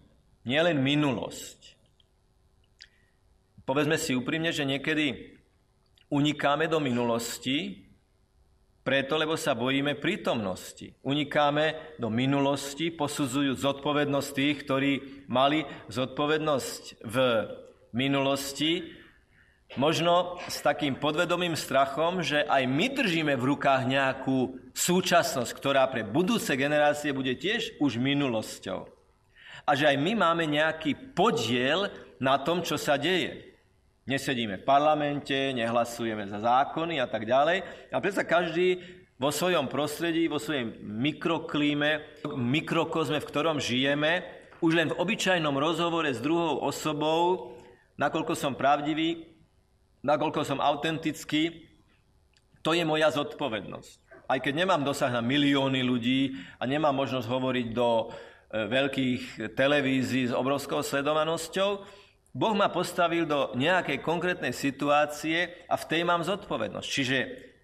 nielen 0.47 0.83
minulosť. 0.83 1.59
Povedzme 3.63 3.95
si 3.95 4.19
úprimne, 4.19 4.51
že 4.51 4.67
niekedy 4.67 5.39
unikáme 6.11 6.67
do 6.67 6.83
minulosti, 6.83 7.89
preto, 8.83 9.15
lebo 9.15 9.39
sa 9.39 9.55
bojíme 9.55 9.95
prítomnosti. 9.95 10.91
Unikáme 11.07 11.95
do 12.03 12.11
minulosti, 12.11 12.91
posudzujú 12.91 13.55
zodpovednosť 13.55 14.29
tých, 14.35 14.57
ktorí 14.67 14.93
mali 15.31 15.63
zodpovednosť 15.87 17.07
v 17.07 17.17
minulosti, 17.95 18.91
možno 19.79 20.43
s 20.51 20.61
takým 20.61 20.99
podvedomým 20.99 21.55
strachom, 21.55 22.27
že 22.27 22.43
aj 22.43 22.67
my 22.67 22.87
držíme 22.91 23.35
v 23.39 23.49
rukách 23.55 23.87
nejakú 23.87 24.59
súčasnosť, 24.75 25.53
ktorá 25.55 25.87
pre 25.89 26.03
budúce 26.03 26.53
generácie 26.59 27.15
bude 27.15 27.39
tiež 27.39 27.79
už 27.79 28.03
minulosťou. 28.03 29.02
A 29.63 29.79
že 29.79 29.87
aj 29.87 29.97
my 29.99 30.13
máme 30.19 30.45
nejaký 30.47 31.15
podiel 31.15 31.91
na 32.19 32.39
tom, 32.39 32.63
čo 32.63 32.75
sa 32.75 32.99
deje. 32.99 33.55
Nesedíme 34.03 34.59
v 34.59 34.67
parlamente, 34.67 35.55
nehlasujeme 35.55 36.27
za 36.27 36.43
zákony 36.43 36.99
a 36.99 37.07
tak 37.07 37.23
ďalej. 37.23 37.63
A 37.95 38.03
predsa 38.03 38.27
každý 38.27 38.83
vo 39.15 39.31
svojom 39.31 39.71
prostredí, 39.71 40.27
vo 40.27 40.43
svojej 40.43 40.67
mikroklíme, 40.83 42.23
mikrokozme, 42.35 43.23
v 43.23 43.29
ktorom 43.31 43.63
žijeme, 43.63 44.27
už 44.59 44.75
len 44.75 44.91
v 44.91 44.99
obyčajnom 44.99 45.55
rozhovore 45.55 46.11
s 46.11 46.19
druhou 46.19 46.59
osobou, 46.67 47.55
nakoľko 47.99 48.35
som 48.35 48.59
pravdivý, 48.59 49.31
nakoľko 50.03 50.43
som 50.43 50.59
autentický, 50.59 51.71
to 52.63 52.75
je 52.75 52.83
moja 52.83 53.11
zodpovednosť. 53.15 54.27
Aj 54.27 54.39
keď 54.39 54.67
nemám 54.67 54.83
dosah 54.87 55.11
na 55.11 55.23
milióny 55.23 55.83
ľudí 55.83 56.39
a 56.59 56.67
nemám 56.67 56.95
možnosť 56.95 57.27
hovoriť 57.27 57.67
do 57.75 58.11
veľkých 58.53 59.57
televízií 59.57 60.29
s 60.29 60.37
obrovskou 60.37 60.85
sledovanosťou. 60.85 61.71
Boh 62.33 62.55
ma 62.57 62.69
postavil 62.69 63.25
do 63.25 63.53
nejakej 63.57 64.01
konkrétnej 64.05 64.53
situácie 64.53 65.65
a 65.69 65.77
v 65.77 65.89
tej 65.89 66.03
mám 66.05 66.25
zodpovednosť. 66.25 66.89
Čiže 66.89 67.19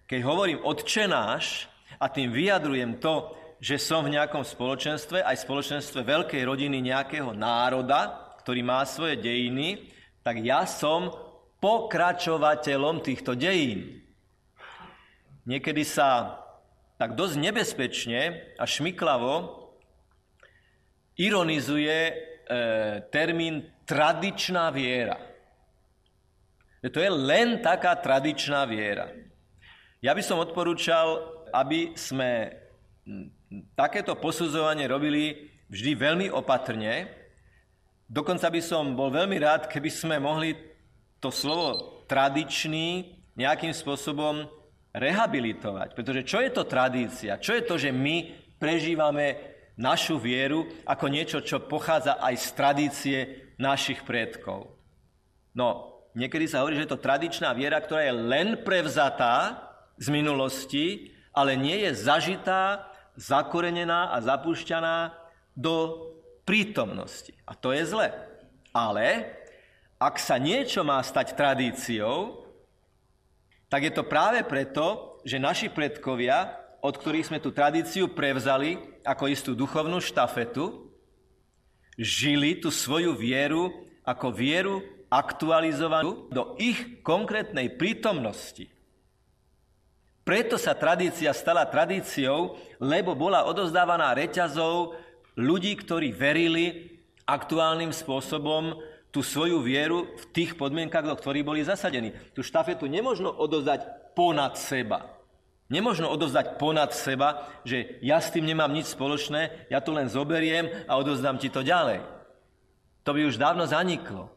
keď 0.09 0.19
hovorím 0.25 0.65
odčenáš 0.65 1.69
a 2.01 2.09
tým 2.09 2.33
vyjadrujem 2.33 2.97
to, 2.97 3.33
že 3.61 3.77
som 3.77 4.05
v 4.05 4.17
nejakom 4.17 4.41
spoločenstve, 4.41 5.21
aj 5.21 5.43
spoločenstve 5.45 6.01
veľkej 6.05 6.41
rodiny 6.47 6.79
nejakého 6.79 7.35
národa, 7.35 8.33
ktorý 8.41 8.61
má 8.63 8.81
svoje 8.87 9.19
dejiny, 9.19 9.91
tak 10.23 10.41
ja 10.41 10.63
som 10.63 11.11
pokračovateľom 11.59 13.03
týchto 13.03 13.35
dejín. 13.35 13.99
Niekedy 15.43 15.83
sa 15.83 16.39
tak 16.95 17.19
dosť 17.19 17.35
nebezpečne 17.35 18.21
a 18.55 18.63
šmiklavo 18.63 19.58
ironizuje 21.19 21.97
e, 21.99 22.13
termín 23.11 23.67
tradičná 23.83 24.71
viera. 24.71 25.19
To 26.79 26.95
je 26.95 27.11
len 27.11 27.59
taká 27.59 27.91
tradičná 27.99 28.63
viera. 28.63 29.11
Ja 29.99 30.15
by 30.15 30.23
som 30.23 30.39
odporúčal, 30.39 31.19
aby 31.51 31.91
sme 31.99 32.55
takéto 33.75 34.15
posudzovanie 34.15 34.87
robili 34.87 35.51
vždy 35.67 35.91
veľmi 35.99 36.27
opatrne. 36.31 37.11
Dokonca 38.07 38.47
by 38.47 38.61
som 38.63 38.95
bol 38.95 39.11
veľmi 39.11 39.35
rád, 39.43 39.67
keby 39.67 39.91
sme 39.91 40.23
mohli 40.23 40.55
to 41.19 41.27
slovo 41.27 41.99
tradičný 42.07 43.19
nejakým 43.35 43.75
spôsobom 43.75 44.47
rehabilitovať. 44.95 45.93
Pretože 45.93 46.21
čo 46.23 46.39
je 46.39 46.49
to 46.55 46.63
tradícia? 46.63 47.37
Čo 47.37 47.59
je 47.59 47.63
to, 47.67 47.75
že 47.75 47.91
my 47.91 48.31
prežívame 48.55 49.58
našu 49.79 50.19
vieru 50.19 50.67
ako 50.83 51.07
niečo, 51.07 51.39
čo 51.39 51.63
pochádza 51.63 52.19
aj 52.19 52.35
z 52.35 52.47
tradície 52.51 53.17
našich 53.55 54.03
predkov? 54.03 54.75
No, 55.55 55.97
niekedy 56.19 56.51
sa 56.51 56.59
hovorí, 56.61 56.75
že 56.75 56.83
je 56.83 56.93
to 56.93 56.99
tradičná 56.99 57.55
viera, 57.55 57.79
ktorá 57.79 58.03
je 58.03 58.13
len 58.13 58.47
prevzatá 58.67 59.71
z 59.95 60.11
minulosti, 60.11 61.15
ale 61.31 61.55
nie 61.55 61.87
je 61.87 61.95
zažitá 61.95 62.91
zakorenená 63.15 64.11
a 64.11 64.19
zapušťaná 64.19 65.15
do 65.55 66.07
prítomnosti. 66.43 67.35
A 67.47 67.55
to 67.55 67.71
je 67.71 67.87
zle. 67.87 68.11
Ale 68.75 69.35
ak 69.99 70.15
sa 70.19 70.39
niečo 70.39 70.83
má 70.83 70.99
stať 71.03 71.35
tradíciou, 71.35 72.47
tak 73.67 73.85
je 73.85 73.93
to 73.93 74.07
práve 74.07 74.41
preto, 74.47 75.19
že 75.27 75.37
naši 75.37 75.67
predkovia, 75.69 76.57
od 76.79 76.95
ktorých 76.95 77.27
sme 77.31 77.39
tú 77.43 77.51
tradíciu 77.51 78.11
prevzali 78.11 78.79
ako 79.03 79.27
istú 79.27 79.51
duchovnú 79.55 79.99
štafetu, 79.99 80.89
žili 81.99 82.59
tú 82.59 82.71
svoju 82.71 83.15
vieru 83.15 83.71
ako 84.07 84.31
vieru 84.31 84.79
aktualizovanú 85.11 86.31
do 86.31 86.55
ich 86.55 87.03
konkrétnej 87.03 87.75
prítomnosti. 87.75 88.69
Preto 90.23 90.61
sa 90.61 90.77
tradícia 90.77 91.33
stala 91.33 91.65
tradíciou, 91.65 92.55
lebo 92.77 93.17
bola 93.17 93.49
odozdávaná 93.49 94.13
reťazov 94.13 94.93
ľudí, 95.33 95.73
ktorí 95.73 96.13
verili 96.13 96.95
aktuálnym 97.25 97.89
spôsobom 97.89 98.77
tú 99.09 99.25
svoju 99.25 99.65
vieru 99.65 100.05
v 100.05 100.23
tých 100.29 100.53
podmienkach, 100.53 101.01
do 101.01 101.17
ktorých 101.17 101.45
boli 101.45 101.61
zasadení. 101.65 102.13
Tú 102.37 102.45
štafetu 102.45 102.85
nemožno 102.85 103.33
odozdať 103.33 104.13
ponad 104.13 104.53
seba. 104.53 105.18
Nemožno 105.69 106.09
odozdať 106.09 106.57
ponad 106.57 106.97
seba, 106.97 107.45
že 107.61 108.01
ja 108.01 108.17
s 108.17 108.33
tým 108.33 108.49
nemám 108.49 108.73
nič 108.73 108.89
spoločné, 108.89 109.69
ja 109.69 109.77
to 109.85 109.93
len 109.93 110.09
zoberiem 110.09 110.89
a 110.89 110.97
odozdám 110.97 111.37
ti 111.37 111.53
to 111.53 111.61
ďalej. 111.61 112.01
To 113.05 113.13
by 113.13 113.21
už 113.29 113.37
dávno 113.37 113.69
zaniklo. 113.69 114.33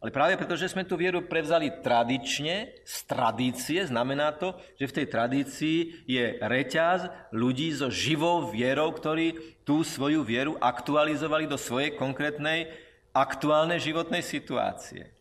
Ale 0.00 0.12
práve 0.12 0.36
preto, 0.40 0.56
že 0.56 0.72
sme 0.72 0.88
tú 0.88 0.96
vieru 0.96 1.24
prevzali 1.24 1.68
tradične, 1.84 2.84
z 2.84 2.96
tradície, 3.04 3.84
znamená 3.84 4.32
to, 4.32 4.56
že 4.80 4.88
v 4.88 4.96
tej 4.96 5.06
tradícii 5.12 5.78
je 6.08 6.40
reťaz 6.40 7.32
ľudí 7.36 7.68
so 7.72 7.92
živou 7.92 8.48
vierou, 8.48 8.88
ktorí 8.96 9.60
tú 9.64 9.84
svoju 9.84 10.24
vieru 10.24 10.56
aktualizovali 10.56 11.44
do 11.44 11.60
svojej 11.60 11.96
konkrétnej 12.00 12.72
aktuálnej 13.12 13.76
životnej 13.76 14.24
situácie. 14.24 15.12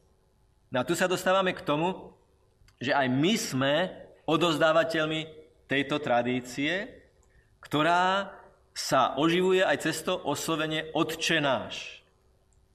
No 0.71 0.79
a 0.79 0.87
tu 0.87 0.95
sa 0.95 1.11
dostávame 1.11 1.51
k 1.51 1.65
tomu, 1.65 2.15
že 2.79 2.95
aj 2.95 3.07
my 3.11 3.33
sme 3.35 3.73
odozdávateľmi 4.29 5.25
tejto 5.65 5.97
tradície, 5.97 6.85
ktorá 7.57 8.29
sa 8.77 9.17
oživuje 9.17 9.65
aj 9.65 9.77
cez 9.89 10.05
to 10.05 10.13
oslovenie 10.21 10.93
Otče 10.93 11.41
náš. 11.41 12.05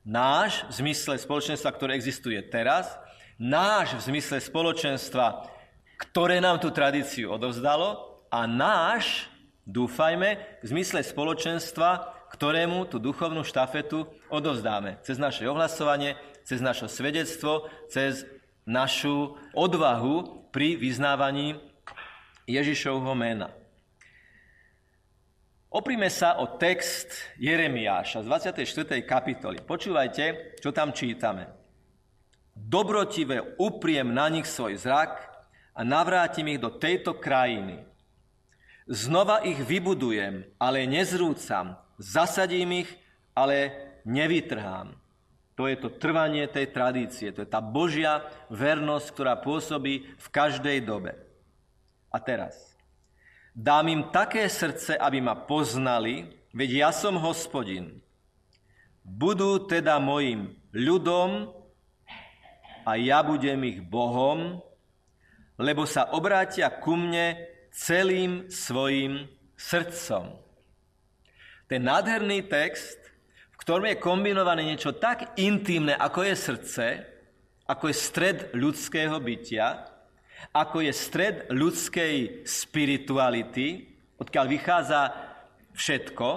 Náš 0.04 0.66
v 0.68 0.84
zmysle 0.84 1.16
spoločenstva, 1.16 1.70
ktoré 1.72 1.96
existuje 1.96 2.36
teraz, 2.44 2.92
náš 3.40 3.96
v 4.02 4.12
zmysle 4.12 4.42
spoločenstva, 4.42 5.48
ktoré 5.96 6.42
nám 6.42 6.60
tú 6.60 6.68
tradíciu 6.74 7.32
odovzdalo 7.32 8.20
a 8.28 8.44
náš, 8.44 9.30
dúfajme, 9.64 10.60
v 10.60 10.66
zmysle 10.66 11.00
spoločenstva, 11.00 12.12
ktorému 12.34 12.90
tú 12.90 12.98
duchovnú 12.98 13.46
štafetu 13.46 14.10
odovzdáme. 14.28 14.98
Cez 15.06 15.16
naše 15.22 15.46
ohlasovanie, 15.46 16.18
cez 16.42 16.58
naše 16.58 16.90
svedectvo, 16.90 17.70
cez 17.88 18.26
našu 18.64 19.36
odvahu 19.52 20.48
pri 20.48 20.76
vyznávaní 20.76 21.60
Ježišovho 22.48 23.12
mena. 23.16 23.52
Oprime 25.74 26.06
sa 26.06 26.38
o 26.38 26.54
text 26.54 27.10
Jeremiáša 27.42 28.22
z 28.22 28.26
24. 28.62 29.02
kapitoly. 29.02 29.58
Počúvajte, 29.66 30.56
čo 30.62 30.70
tam 30.70 30.94
čítame. 30.94 31.50
Dobrotivé 32.54 33.58
upriem 33.58 34.06
na 34.14 34.30
nich 34.30 34.46
svoj 34.46 34.78
zrak 34.78 35.18
a 35.74 35.82
navrátim 35.82 36.46
ich 36.54 36.62
do 36.62 36.70
tejto 36.70 37.18
krajiny. 37.18 37.82
Znova 38.86 39.42
ich 39.42 39.58
vybudujem, 39.58 40.46
ale 40.62 40.86
nezrúcam. 40.86 41.74
Zasadím 41.98 42.86
ich, 42.86 42.90
ale 43.34 43.74
nevytrhám. 44.06 44.94
To 45.54 45.70
je 45.70 45.78
to 45.78 45.88
trvanie 45.90 46.50
tej 46.50 46.74
tradície. 46.74 47.30
To 47.30 47.46
je 47.46 47.48
tá 47.48 47.62
Božia 47.62 48.26
vernosť, 48.50 49.06
ktorá 49.14 49.38
pôsobí 49.38 50.02
v 50.18 50.26
každej 50.34 50.82
dobe. 50.82 51.14
A 52.10 52.18
teraz. 52.18 52.74
Dám 53.54 53.86
im 53.86 54.02
také 54.10 54.50
srdce, 54.50 54.98
aby 54.98 55.22
ma 55.22 55.38
poznali, 55.38 56.26
veď 56.50 56.70
ja 56.74 56.90
som 56.90 57.14
hospodin. 57.22 58.02
Budú 59.06 59.62
teda 59.62 60.02
mojim 60.02 60.58
ľudom 60.74 61.54
a 62.82 62.98
ja 62.98 63.22
budem 63.22 63.62
ich 63.62 63.78
Bohom, 63.78 64.58
lebo 65.54 65.86
sa 65.86 66.10
obrátia 66.10 66.66
ku 66.66 66.98
mne 66.98 67.38
celým 67.70 68.50
svojim 68.50 69.30
srdcom. 69.54 70.34
Ten 71.70 71.86
nádherný 71.86 72.42
text, 72.50 72.98
v 73.54 73.60
ktorom 73.62 73.86
je 73.86 74.02
kombinované 74.02 74.66
niečo 74.66 74.98
tak 74.98 75.38
intimné, 75.38 75.94
ako 75.94 76.26
je 76.26 76.34
srdce, 76.34 76.86
ako 77.70 77.88
je 77.88 77.96
stred 77.96 78.38
ľudského 78.52 79.16
bytia, 79.22 79.94
ako 80.52 80.84
je 80.84 80.92
stred 80.92 81.36
ľudskej 81.48 82.44
spirituality, 82.44 83.94
odkiaľ 84.20 84.46
vychádza 84.50 85.00
všetko. 85.72 86.28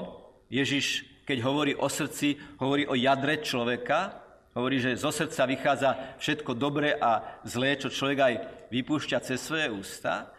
Ježiš, 0.48 1.04
keď 1.28 1.38
hovorí 1.44 1.74
o 1.76 1.90
srdci, 1.92 2.40
hovorí 2.62 2.88
o 2.88 2.96
jadre 2.96 3.44
človeka, 3.44 4.24
hovorí, 4.56 4.80
že 4.80 4.96
zo 4.96 5.12
srdca 5.12 5.44
vychádza 5.44 5.90
všetko 6.22 6.52
dobré 6.56 6.96
a 6.96 7.42
zlé, 7.44 7.76
čo 7.76 7.92
človek 7.92 8.20
aj 8.22 8.34
vypúšťa 8.72 9.18
cez 9.26 9.42
svoje 9.42 9.68
ústa. 9.70 10.32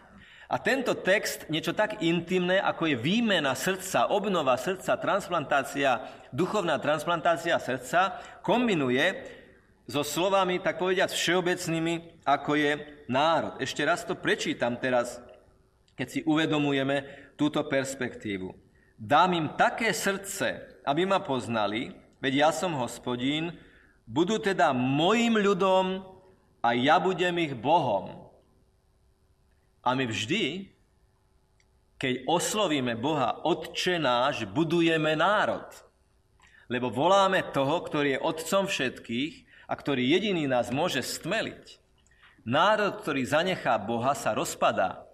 A 0.49 0.57
tento 0.57 0.97
text, 0.97 1.45
niečo 1.45 1.77
tak 1.77 2.01
intimné, 2.01 2.57
ako 2.57 2.89
je 2.89 2.97
výmena 2.97 3.53
srdca, 3.53 4.09
obnova 4.09 4.57
srdca, 4.57 4.97
transplantácia, 4.97 6.01
duchovná 6.33 6.81
transplantácia 6.81 7.53
srdca, 7.61 8.17
kombinuje 8.41 9.29
so 9.85 10.01
slovami, 10.01 10.57
tak 10.57 10.81
povediať, 10.81 11.13
všeobecnými, 11.13 12.25
ako 12.25 12.57
je 12.57 12.71
národ. 13.05 13.61
Ešte 13.61 13.85
raz 13.85 14.01
to 14.01 14.17
prečítam 14.17 14.73
teraz, 14.73 15.21
keď 15.93 16.07
si 16.09 16.19
uvedomujeme 16.25 17.05
túto 17.37 17.61
perspektívu. 17.61 18.49
Dám 18.97 19.37
im 19.37 19.53
také 19.53 19.93
srdce, 19.93 20.81
aby 20.81 21.05
ma 21.05 21.21
poznali, 21.21 21.93
veď 22.17 22.33
ja 22.33 22.49
som 22.49 22.73
hospodín, 22.73 23.53
budú 24.09 24.41
teda 24.41 24.73
mojim 24.73 25.37
ľudom 25.37 26.01
a 26.65 26.73
ja 26.73 26.97
budem 26.97 27.37
ich 27.37 27.53
Bohom. 27.53 28.28
A 29.83 29.95
my 29.95 30.05
vždy, 30.07 30.67
keď 31.99 32.27
oslovíme 32.27 32.95
Boha 32.99 33.43
Otče 33.43 33.99
náš, 33.99 34.47
budujeme 34.47 35.15
národ. 35.15 35.67
Lebo 36.71 36.91
voláme 36.91 37.43
toho, 37.49 37.81
ktorý 37.81 38.15
je 38.15 38.23
Otcom 38.23 38.67
všetkých 38.67 39.33
a 39.67 39.73
ktorý 39.73 40.03
jediný 40.05 40.45
nás 40.47 40.69
môže 40.69 41.01
stmeliť. 41.01 41.79
Národ, 42.47 42.99
ktorý 43.03 43.23
zanechá 43.27 43.75
Boha, 43.79 44.15
sa 44.15 44.31
rozpadá. 44.35 45.05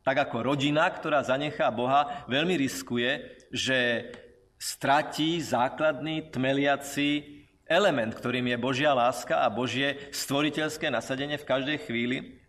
Tak 0.00 0.28
ako 0.28 0.54
rodina, 0.54 0.88
ktorá 0.88 1.20
zanechá 1.20 1.68
Boha, 1.68 2.24
veľmi 2.26 2.56
riskuje, 2.56 3.36
že 3.52 4.10
stratí 4.56 5.40
základný 5.40 6.30
tmeliaci 6.32 7.40
element, 7.68 8.12
ktorým 8.16 8.50
je 8.50 8.56
Božia 8.58 8.92
láska 8.96 9.44
a 9.44 9.48
Božie 9.52 10.10
stvoriteľské 10.10 10.90
nasadenie 10.90 11.38
v 11.38 11.48
každej 11.48 11.78
chvíli 11.86 12.39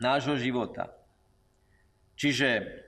nášho 0.00 0.36
života. 0.36 0.92
Čiže 2.16 2.82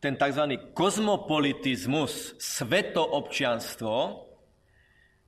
ten 0.00 0.16
tzv. 0.16 0.72
kozmopolitizmus, 0.72 2.34
svetoobčianstvo, 2.40 4.26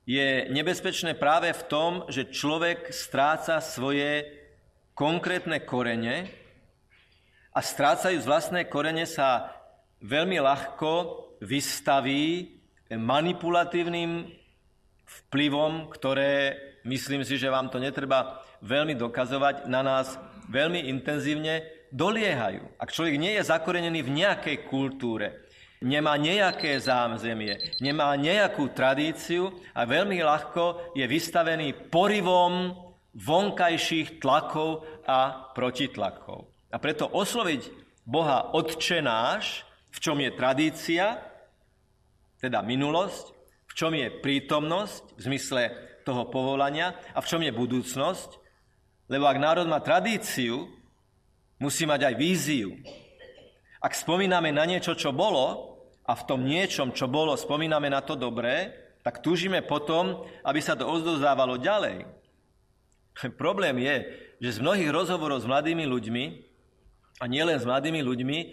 je 0.03 0.51
nebezpečné 0.51 1.15
práve 1.15 1.55
v 1.55 1.63
tom, 1.71 1.91
že 2.11 2.27
človek 2.27 2.91
stráca 2.91 3.63
svoje 3.63 4.27
konkrétne 4.91 5.63
korene 5.63 6.27
a 7.55 7.59
strácajú 7.63 8.19
vlastné 8.19 8.67
korene 8.67 9.07
sa 9.07 9.55
veľmi 10.03 10.43
ľahko 10.43 10.91
vystaví 11.39 12.59
manipulatívnym 12.91 14.42
vplyvom, 15.05 15.91
ktoré, 15.91 16.55
myslím 16.87 17.23
si, 17.27 17.35
že 17.37 17.51
vám 17.51 17.69
to 17.69 17.79
netreba 17.79 18.43
veľmi 18.63 18.95
dokazovať, 18.95 19.67
na 19.67 19.83
nás 19.83 20.15
veľmi 20.49 20.87
intenzívne 20.91 21.67
doliehajú. 21.93 22.79
Ak 22.81 22.89
človek 22.89 23.15
nie 23.19 23.37
je 23.37 23.47
zakorenený 23.47 24.01
v 24.01 24.15
nejakej 24.23 24.65
kultúre, 24.65 25.45
nemá 25.83 26.15
nejaké 26.15 26.79
zámzemie, 26.79 27.59
nemá 27.83 28.15
nejakú 28.15 28.71
tradíciu 28.71 29.51
a 29.75 29.83
veľmi 29.83 30.23
ľahko 30.23 30.95
je 30.95 31.05
vystavený 31.05 31.91
porivom 31.91 32.73
vonkajších 33.13 34.17
tlakov 34.23 34.87
a 35.05 35.51
protitlakov. 35.53 36.49
A 36.73 36.81
preto 36.81 37.05
osloviť 37.05 37.69
Boha 38.07 38.55
Otče 38.57 39.05
náš, 39.05 39.61
v 39.93 39.97
čom 40.01 40.17
je 40.17 40.33
tradícia, 40.33 41.21
teda 42.41 42.65
minulosť, 42.65 43.42
v 43.73 43.77
čom 43.81 43.89
je 43.97 44.05
prítomnosť 44.21 45.17
v 45.17 45.21
zmysle 45.33 45.61
toho 46.05 46.29
povolania 46.29 46.93
a 47.17 47.25
v 47.25 47.29
čom 47.33 47.41
je 47.41 47.49
budúcnosť, 47.49 48.37
lebo 49.09 49.25
ak 49.25 49.41
národ 49.41 49.65
má 49.65 49.81
tradíciu, 49.81 50.69
musí 51.57 51.89
mať 51.89 52.13
aj 52.13 52.15
víziu. 52.21 52.77
Ak 53.81 53.97
spomíname 53.97 54.53
na 54.53 54.69
niečo, 54.69 54.93
čo 54.93 55.09
bolo, 55.09 55.73
a 56.05 56.13
v 56.13 56.25
tom 56.29 56.45
niečom, 56.45 56.93
čo 56.93 57.09
bolo, 57.09 57.33
spomíname 57.33 57.89
na 57.89 58.05
to 58.05 58.13
dobré, 58.13 58.77
tak 59.01 59.25
túžime 59.25 59.65
potom, 59.65 60.21
aby 60.45 60.61
sa 60.61 60.77
to 60.77 60.85
ozdozávalo 60.85 61.57
ďalej. 61.57 62.05
Problém 63.41 63.81
je, 63.81 63.95
že 64.37 64.59
z 64.59 64.63
mnohých 64.63 64.93
rozhovorov 64.93 65.41
s 65.41 65.49
mladými 65.49 65.89
ľuďmi, 65.89 66.25
a 67.21 67.25
nielen 67.25 67.57
s 67.57 67.65
mladými 67.65 68.05
ľuďmi, 68.05 68.37
e, 68.37 68.47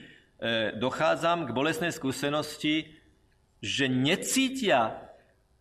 dochádzam 0.81 1.45
k 1.45 1.53
bolesnej 1.53 1.93
skúsenosti, 1.93 2.89
že 3.61 3.85
necítia 3.91 5.10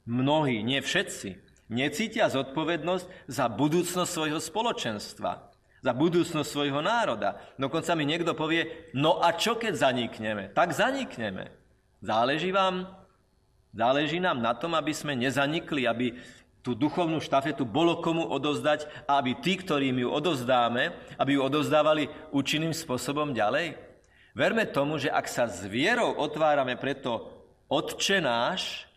mnohí, 0.06 0.62
nie 0.64 0.80
všetci, 0.80 1.40
necítia 1.72 2.30
zodpovednosť 2.30 3.28
za 3.28 3.46
budúcnosť 3.50 4.12
svojho 4.12 4.40
spoločenstva 4.40 5.50
za 5.80 5.96
budúcnosť 5.96 6.50
svojho 6.50 6.84
národa. 6.84 7.40
Dokonca 7.56 7.96
mi 7.96 8.04
niekto 8.04 8.36
povie, 8.36 8.92
no 8.96 9.24
a 9.24 9.32
čo 9.36 9.56
keď 9.56 9.80
zanikneme? 9.80 10.52
Tak 10.52 10.76
zanikneme. 10.76 11.56
Záleží 12.04 12.52
vám? 12.52 12.88
Záleží 13.72 14.20
nám 14.20 14.44
na 14.44 14.56
tom, 14.56 14.76
aby 14.76 14.92
sme 14.92 15.16
nezanikli, 15.16 15.88
aby 15.88 16.20
tú 16.60 16.76
duchovnú 16.76 17.24
štafetu 17.24 17.64
bolo 17.64 18.04
komu 18.04 18.28
odovzdať 18.28 19.08
a 19.08 19.24
aby 19.24 19.40
tí, 19.40 19.56
ktorým 19.56 20.04
ju 20.04 20.10
odovzdáme, 20.12 20.92
aby 21.16 21.40
ju 21.40 21.42
odovzdávali 21.48 22.12
účinným 22.36 22.76
spôsobom 22.76 23.32
ďalej? 23.32 23.80
Verme 24.36 24.68
tomu, 24.68 25.00
že 25.00 25.08
ak 25.08 25.26
sa 25.32 25.48
s 25.48 25.64
vierou 25.64 26.12
otvárame 26.20 26.76
preto 26.76 27.40
Otče 27.70 28.20
náš, 28.20 28.89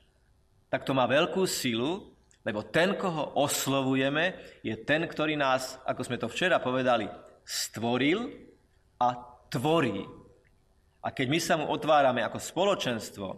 tak 0.72 0.88
to 0.88 0.96
má 0.96 1.04
veľkú 1.04 1.44
silu, 1.44 2.08
lebo 2.48 2.64
ten, 2.64 2.96
koho 2.96 3.36
oslovujeme, 3.36 4.40
je 4.64 4.72
ten, 4.72 5.04
ktorý 5.04 5.36
nás, 5.36 5.76
ako 5.84 6.00
sme 6.00 6.16
to 6.16 6.32
včera 6.32 6.56
povedali, 6.64 7.12
stvoril 7.44 8.32
a 8.96 9.14
tvorí. 9.52 10.00
A 11.04 11.12
keď 11.12 11.26
my 11.28 11.38
sa 11.44 11.54
mu 11.60 11.68
otvárame 11.68 12.24
ako 12.24 12.40
spoločenstvo, 12.40 13.28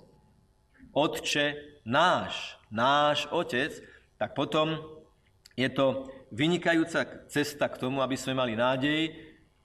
Otče 0.95 1.83
náš, 1.83 2.55
náš 2.71 3.27
Otec, 3.35 3.83
tak 4.15 4.39
potom 4.39 4.79
je 5.59 5.67
to 5.75 6.07
vynikajúca 6.31 7.27
cesta 7.27 7.67
k 7.67 7.83
tomu, 7.83 7.99
aby 7.99 8.15
sme 8.15 8.39
mali 8.39 8.55
nádej, 8.55 9.11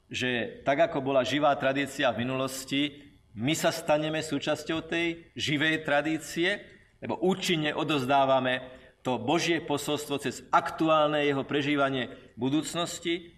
že 0.09 0.61
tak 0.65 0.89
ako 0.89 1.05
bola 1.05 1.21
živá 1.21 1.53
tradícia 1.53 2.09
v 2.09 2.25
minulosti, 2.25 3.13
my 3.37 3.53
sa 3.53 3.69
staneme 3.69 4.25
súčasťou 4.25 4.89
tej 4.89 5.29
živej 5.37 5.85
tradície, 5.85 6.78
lebo 6.99 7.15
účinne 7.19 7.75
odozdávame 7.75 8.79
to 8.99 9.15
Božie 9.15 9.63
posolstvo 9.63 10.19
cez 10.19 10.43
aktuálne 10.51 11.23
jeho 11.23 11.47
prežívanie 11.47 12.11
budúcnosti 12.35 13.31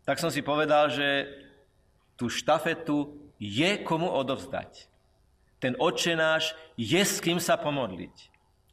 tak 0.09 0.21
som 0.21 0.33
si 0.33 0.41
povedal, 0.41 0.89
že 0.89 1.29
tú 2.17 2.33
štafetu 2.33 3.17
je 3.41 3.81
komu 3.85 4.09
odovzdať. 4.09 4.89
Ten 5.61 5.77
oče 5.81 6.13
náš 6.17 6.53
je 6.77 7.01
s 7.01 7.21
kým 7.25 7.41
sa 7.41 7.57
pomodliť, 7.57 8.15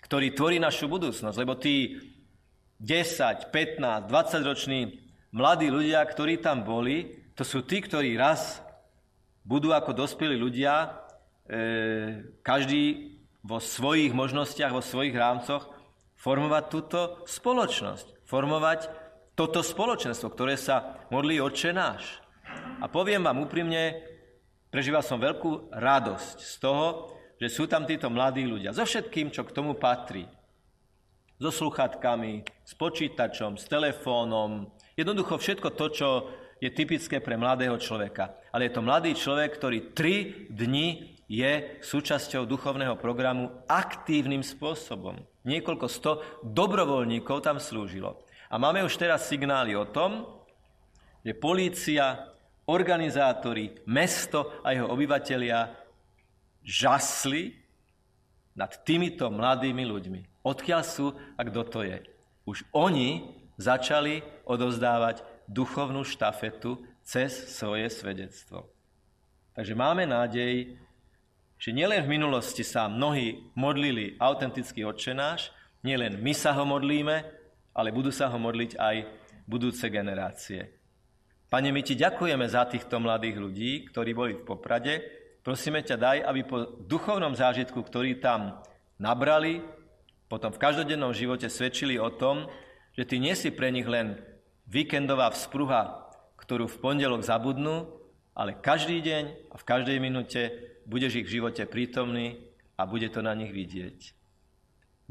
ktorý 0.03 0.35
tvorí 0.35 0.57
našu 0.59 0.91
budúcnosť, 0.91 1.37
lebo 1.39 1.55
tí 1.55 1.99
10, 2.83 3.53
15, 3.53 4.11
20 4.11 4.43
roční 4.43 4.79
mladí 5.31 5.71
ľudia, 5.71 6.03
ktorí 6.03 6.43
tam 6.43 6.67
boli, 6.67 7.20
to 7.41 7.57
sú 7.57 7.65
tí, 7.65 7.81
ktorí 7.81 8.13
raz 8.21 8.61
budú 9.41 9.73
ako 9.73 9.97
dospelí 9.97 10.37
ľudia, 10.37 10.93
e, 11.49 12.21
každý 12.45 13.17
vo 13.41 13.57
svojich 13.57 14.13
možnostiach, 14.13 14.69
vo 14.69 14.85
svojich 14.85 15.17
rámcoch 15.17 15.65
formovať 16.21 16.63
túto 16.69 17.25
spoločnosť, 17.25 18.29
formovať 18.29 18.93
toto 19.33 19.65
spoločenstvo, 19.65 20.29
ktoré 20.29 20.53
sa 20.53 21.01
modlí 21.09 21.41
Otče 21.41 21.73
náš. 21.73 22.21
A 22.77 22.85
poviem 22.85 23.25
vám 23.25 23.41
úprimne, 23.41 23.97
prežíval 24.69 25.01
som 25.01 25.17
veľkú 25.17 25.73
radosť 25.73 26.37
z 26.45 26.55
toho, 26.61 27.09
že 27.41 27.49
sú 27.49 27.65
tam 27.65 27.89
títo 27.89 28.13
mladí 28.13 28.45
ľudia, 28.45 28.69
so 28.69 28.85
všetkým, 28.85 29.33
čo 29.33 29.49
k 29.49 29.55
tomu 29.57 29.73
patrí. 29.73 30.29
So 31.41 31.49
sluchatkami, 31.49 32.45
s 32.61 32.77
počítačom, 32.77 33.57
s 33.57 33.65
telefónom, 33.65 34.69
jednoducho 34.93 35.41
všetko 35.41 35.73
to, 35.73 35.87
čo 35.89 36.09
je 36.61 36.69
typické 36.69 37.17
pre 37.17 37.33
mladého 37.33 37.73
človeka. 37.81 38.37
Ale 38.53 38.69
je 38.69 38.77
to 38.77 38.85
mladý 38.85 39.17
človek, 39.17 39.57
ktorý 39.57 39.77
tri 39.97 40.45
dni 40.53 41.17
je 41.25 41.81
súčasťou 41.81 42.45
duchovného 42.45 43.01
programu 43.01 43.49
aktívnym 43.65 44.45
spôsobom. 44.45 45.17
Niekoľko 45.41 45.87
sto 45.89 46.11
dobrovoľníkov 46.45 47.41
tam 47.41 47.57
slúžilo. 47.57 48.21
A 48.51 48.61
máme 48.61 48.85
už 48.85 48.93
teraz 48.99 49.25
signály 49.25 49.73
o 49.73 49.89
tom, 49.89 50.27
že 51.25 51.33
polícia, 51.33 52.29
organizátori, 52.69 53.73
mesto 53.89 54.61
a 54.61 54.75
jeho 54.75 54.91
obyvatelia 54.91 55.71
žasli 56.61 57.57
nad 58.53 58.69
týmito 58.85 59.31
mladými 59.31 59.81
ľuďmi. 59.87 60.45
Odkiaľ 60.45 60.81
sú 60.85 61.15
a 61.15 61.41
kto 61.41 61.61
to 61.65 61.79
je? 61.87 61.97
Už 62.45 62.67
oni 62.75 63.39
začali 63.55 64.19
odovzdávať 64.43 65.23
duchovnú 65.51 66.07
štafetu 66.07 66.79
cez 67.03 67.35
svoje 67.51 67.91
svedectvo. 67.91 68.71
Takže 69.51 69.75
máme 69.75 70.07
nádej, 70.07 70.79
že 71.59 71.75
nielen 71.75 72.07
v 72.07 72.17
minulosti 72.17 72.63
sa 72.63 72.87
mnohí 72.87 73.51
modlili 73.53 74.15
autentický 74.15 74.87
odčenáš, 74.87 75.51
nielen 75.83 76.23
my 76.23 76.31
sa 76.31 76.55
ho 76.55 76.63
modlíme, 76.63 77.21
ale 77.75 77.91
budú 77.91 78.09
sa 78.09 78.31
ho 78.31 78.37
modliť 78.39 78.79
aj 78.79 78.95
budúce 79.43 79.91
generácie. 79.91 80.71
Pane, 81.51 81.67
my 81.75 81.83
ti 81.83 81.99
ďakujeme 81.99 82.47
za 82.47 82.63
týchto 82.63 83.03
mladých 83.03 83.35
ľudí, 83.35 83.71
ktorí 83.91 84.15
boli 84.15 84.33
v 84.39 84.47
Poprade. 84.47 85.03
Prosíme 85.43 85.83
ťa, 85.83 85.99
daj, 85.99 86.17
aby 86.23 86.41
po 86.47 86.79
duchovnom 86.87 87.35
zážitku, 87.35 87.83
ktorý 87.83 88.23
tam 88.23 88.63
nabrali, 88.95 89.59
potom 90.31 90.55
v 90.55 90.61
každodennom 90.63 91.11
živote 91.11 91.51
svedčili 91.51 91.99
o 91.99 92.07
tom, 92.07 92.47
že 92.95 93.03
ty 93.03 93.19
nie 93.19 93.35
si 93.35 93.51
pre 93.51 93.67
nich 93.67 93.83
len 93.83 94.15
víkendová 94.67 95.29
vzpruha, 95.31 96.09
ktorú 96.37 96.67
v 96.67 96.79
pondelok 96.81 97.21
zabudnú, 97.21 97.89
ale 98.33 98.57
každý 98.57 99.03
deň 99.03 99.53
a 99.53 99.55
v 99.59 99.67
každej 99.67 99.97
minúte 100.01 100.41
budeš 100.87 101.21
ich 101.21 101.27
v 101.27 101.41
živote 101.41 101.63
prítomný 101.67 102.49
a 102.79 102.87
bude 102.87 103.07
to 103.11 103.21
na 103.21 103.35
nich 103.37 103.53
vidieť. 103.53 103.99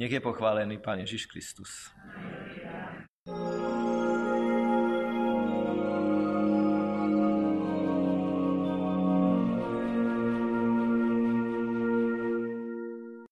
Nech 0.01 0.13
je 0.13 0.21
pochválený 0.25 0.81
Pán 0.81 1.05
Ježiš 1.05 1.29
Kristus. 1.29 1.93